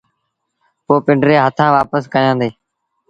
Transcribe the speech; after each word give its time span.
پو 0.85 0.93
پنڊري 1.05 1.35
هٿآݩ 1.45 1.73
وآپس 1.75 2.03
ڪيآݩدي۔ 2.13 2.49